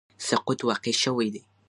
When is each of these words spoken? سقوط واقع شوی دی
سقوط 0.27 0.59
واقع 0.69 0.91
شوی 1.03 1.27
دی 1.33 1.41